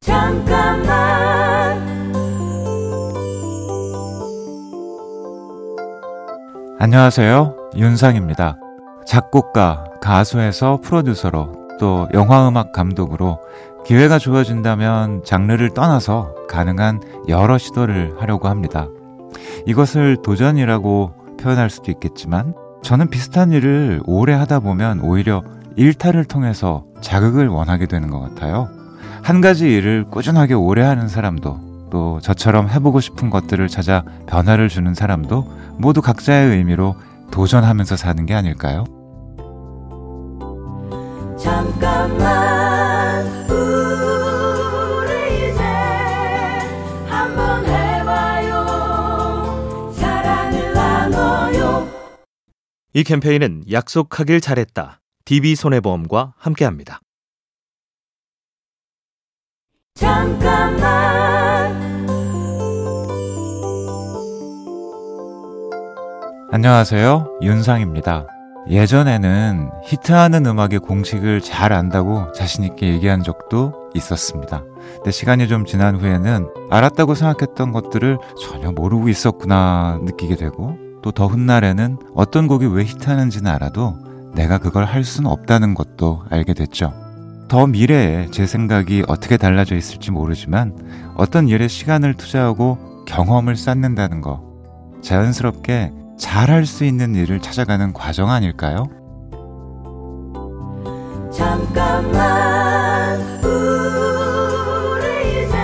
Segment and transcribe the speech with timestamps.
[0.00, 1.78] 잠깐만
[6.78, 7.56] 안녕하세요.
[7.76, 8.56] 윤상입니다.
[9.04, 13.40] 작곡가, 가수에서 프로듀서로 또 영화음악 감독으로
[13.84, 18.88] 기회가 주어진다면 장르를 떠나서 가능한 여러 시도를 하려고 합니다.
[19.66, 25.42] 이것을 도전이라고 표현할 수도 있겠지만 저는 비슷한 일을 오래 하다 보면 오히려
[25.76, 28.79] 일탈을 통해서 자극을 원하게 되는 것 같아요.
[29.22, 34.92] 한 가지 일을 꾸준하게 오래 하는 사람도 또 저처럼 해보고 싶은 것들을 찾아 변화를 주는
[34.94, 36.96] 사람도 모두 각자의 의미로
[37.30, 38.84] 도전하면서 사는 게 아닐까요?
[41.38, 45.62] 잠깐만 우리 이제
[47.08, 48.56] 한번 해봐요
[49.92, 51.88] 사랑을 나눠요
[52.92, 55.00] 이 캠페인은 약속하길 잘했다.
[55.24, 57.00] DB손해보험과 함께합니다.
[59.94, 60.80] 잠깐만
[66.52, 67.38] 안녕하세요.
[67.42, 68.26] 윤상입니다.
[68.68, 74.62] 예전에는 히트하는 음악의 공식을 잘 안다고 자신있게 얘기한 적도 있었습니다.
[74.96, 81.26] 근데 시간이 좀 지난 후에는 알았다고 생각했던 것들을 전혀 모르고 있었구나 느끼게 되고 또 더
[81.26, 83.96] 훗날에는 어떤 곡이 왜 히트하는지는 알아도
[84.34, 86.92] 내가 그걸 할 수는 없다는 것도 알게 됐죠.
[87.50, 90.72] 더 미래에 제 생각이 어떻게 달라져 있을지 모르지만
[91.16, 94.40] 어떤 일에 시간을 투자하고 경험을 쌓는다는 거
[95.02, 98.86] 자연스럽게 잘할 수 있는 일을 찾아가는 과정 아닐까요?
[101.32, 105.56] 잠깐만 우리 이제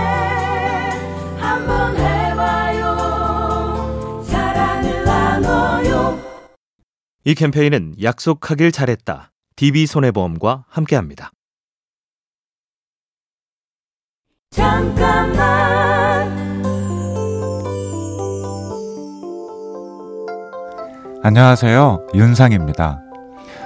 [1.39, 2.97] 한번 해봐요
[4.25, 6.19] 사랑을 나눠요
[7.23, 9.31] 이 캠페인은 약속하길 잘했다.
[9.55, 11.31] DB손해보험과 함께합니다.
[14.51, 15.37] 잠깐만
[21.23, 22.07] 안녕하세요.
[22.15, 23.01] 윤상입니다.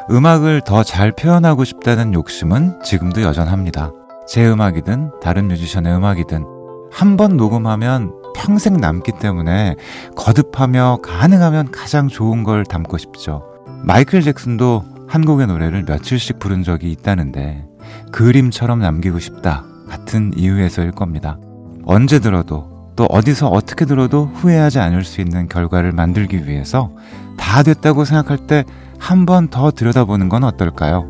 [0.09, 3.91] 음악을 더 잘 표현하고 싶다는 욕심은 지금도 여전합니다.
[4.27, 6.43] 제 음악이든 다른 뮤지션의 음악이든
[6.91, 9.75] 한 번 녹음하면 평생 남기 때문에
[10.15, 13.43] 거듭하며 가능하면 가장 좋은 걸 담고 싶죠.
[13.83, 17.65] 마이클 잭슨도 한 곡의 노래를 며칠씩 부른 적이 있다는데
[18.11, 19.63] 그림처럼 남기고 싶다
[19.95, 21.37] 같은 이유에서일 겁니다.
[21.85, 26.91] 언제 들어도 또 어디서 어떻게 들어도 후회하지 않을 수 있는 결과를 만들기 위해서
[27.37, 28.63] 다 됐다고 생각할 때
[28.99, 31.09] 한 번 더 들여다보는 건 어떨까요?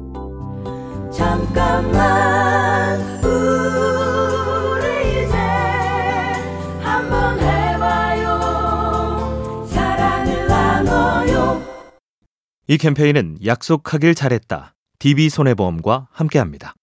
[1.14, 5.36] 잠깐만 우리 이제
[6.82, 8.40] 한번 해봐요
[9.68, 11.62] 사랑을 나눠요
[12.68, 14.74] 이 캠페인은 약속하길 잘했다.
[15.00, 16.76] DB손해보험과 함께합니다.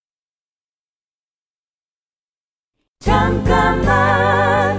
[3.00, 4.76] 잠깐만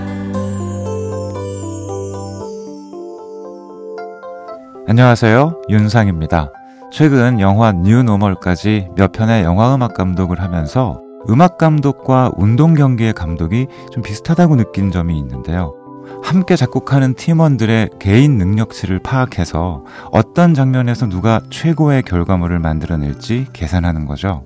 [4.88, 5.62] 안녕하세요.
[5.70, 6.52] 윤상입니다.
[6.92, 14.04] 최근 영화 뉴노멀까지 몇 편의 영화 음악 감독을 하면서 음악 감독과 운동 경기의 감독이 좀
[14.04, 15.74] 비슷하다고 느낀 점이 있는데요.
[16.22, 24.44] 함께 작곡하는 팀원들의 개인 능력치를 파악해서 어떤 장면에서 누가 최고의 결과물을 만들어낼지 계산하는 거죠.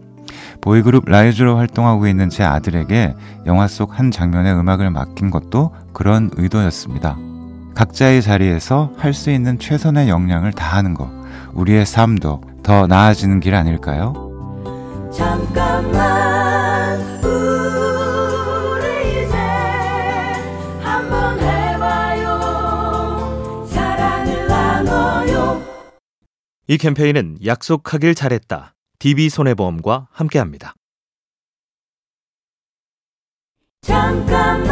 [0.61, 3.15] 보이그룹 라이즈로 활동하고 있는 제 아들에게
[3.45, 7.17] 영화 속 한 장면의 음악을 맡긴 것도 그런 의도였습니다.
[7.75, 11.09] 각자의 자리에서 할 수 있는 최선의 역량을 다하는 것,
[11.53, 14.13] 우리의 삶도 더 나아지는 길 아닐까요?
[15.15, 19.35] 잠깐만 우리 이제
[20.81, 22.29] 한번 해봐요
[23.69, 25.61] 사랑을 나눠요
[26.67, 28.73] 이 캠페인은 약속하길 잘했다.
[29.03, 30.75] DB손해보험과 함께합니다.
[33.81, 34.63] 잠깐만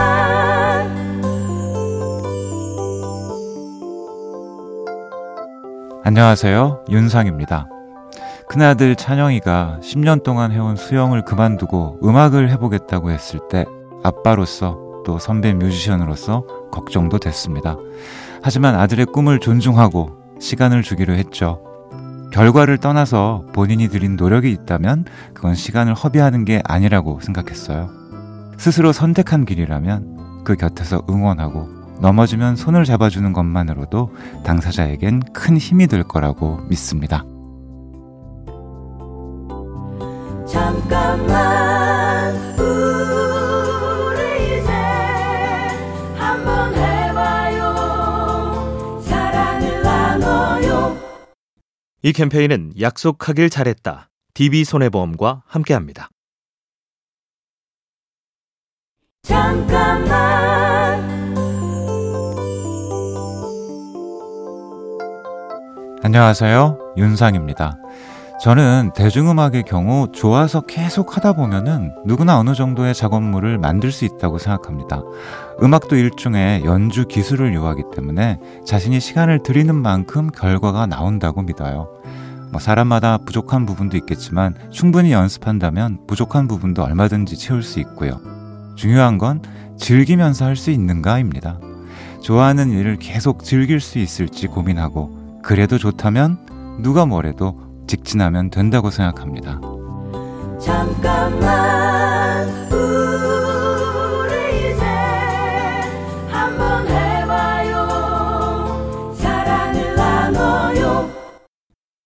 [6.06, 6.86] 안녕하세요.
[6.90, 7.68] 윤상입니다.
[8.47, 13.66] 큰아들 찬영이가 10년 동안 해온 수영을 그만두고 음악을 해보겠다고 했을 때
[14.02, 17.76] 아빠로서 또 선배 뮤지션으로서 걱정도 됐습니다.
[18.41, 21.71] 하지만 아들의 꿈을 존중하고 시간을 주기로 했죠.
[22.32, 27.90] 결과를 떠나서 본인이 들인 노력이 있다면 그건 시간을 허비하는 게 아니라고 생각했어요.
[28.58, 31.68] 스스로 선택한 길이라면 그 곁에서 응원하고
[32.00, 34.12] 넘어지면 손을 잡아주는 것만으로도
[34.44, 37.24] 당사자에겐 큰 힘이 될 거라고 믿습니다.
[40.48, 41.51] 잠깐만
[52.03, 54.09] 이 캠페인은 약속하길 잘했다.
[54.34, 56.09] DB손해보험과 함께합니다.
[59.22, 60.12] 잠깐만
[66.03, 66.96] 안녕하세요.
[66.98, 67.78] 윤상입니다.
[68.41, 75.03] 저는 대중음악의 경우 좋아서 계속 하다 보면은 누구나 어느 정도의 작업물을 만들 수 있다고 생각합니다.
[75.61, 81.88] 음악도 일종의 연주 기술을 요하기 때문에 자신이 시간을 들이는 만큼 결과가 나온다고 믿어요.
[82.52, 88.20] 뭐 사람마다 부족한 부분도 있겠지만 충분히 연습한다면 부족한 부분도 얼마든지 채울 수 있고요.
[88.76, 89.44] 중요한 건
[89.78, 91.59] 즐기면서 할 수 있는가입니다.
[92.22, 99.60] 좋아하는 일을 계속 즐길 수 있을지 고민하고 그래도 좋다면 누가 뭐래도 직진하면 된다고 생각합니다.
[100.60, 104.84] 잠깐만 우리 이제
[106.30, 107.88] 한번 해봐요
[109.16, 111.10] 사랑을 나눠요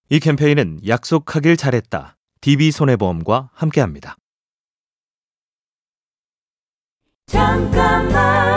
[0.10, 2.16] 이 캠페인은 약속하길 잘했다.
[2.42, 4.16] DB손해보험과 함께합니다.
[7.28, 8.55] 잠깐만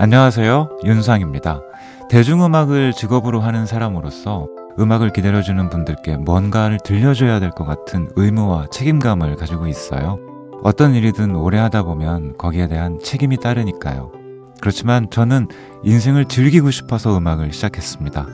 [0.00, 0.78] 안녕하세요.
[0.84, 1.60] 윤상입니다.
[2.08, 4.46] 대중음악을 직업으로 하는 사람으로서
[4.78, 10.20] 음악을 기다려주는 분들께 뭔가를 들려줘야 될 것 같은 의무와 책임감을 가지고 있어요.
[10.62, 14.12] 어떤 일이든 오래 하다 보면 거기에 대한 책임이 따르니까요.
[14.60, 15.48] 그렇지만 저는
[15.82, 18.26] 인생을 즐기고 싶어서 음악을 시작했습니다.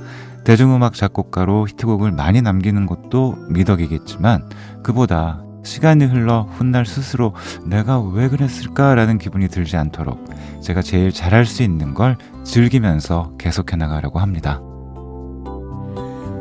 [0.44, 4.50] 대중음악 작곡가로 히트곡을 많이 남기는 것도 미덕이겠지만
[4.82, 7.34] 그보다 시간이 흘러 훗날 스스로
[7.64, 10.25] 내가 왜 그랬을까라는 기분이 들지 않도록
[10.62, 14.61] 제가 제일 잘할 수 있는 걸 즐기면서 계속해 나가려고 합니다.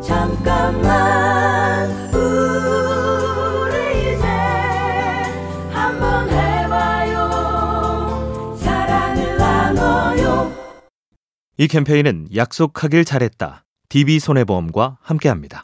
[0.05, 4.25] 잠깐만 우리 이제
[5.71, 7.29] 한번 해봐요
[8.57, 10.51] 사랑을 나눠요
[11.57, 13.63] 이 캠페인은 약속하길 잘했다.
[13.87, 15.63] DB손해보험과 함께합니다.